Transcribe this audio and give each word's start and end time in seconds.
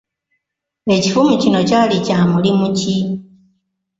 Ekifumu 0.95 1.33
kino 1.41 1.59
kyali 1.69 1.97
kya 2.05 2.19
mulimu 2.31 2.67
ki? 2.77 2.95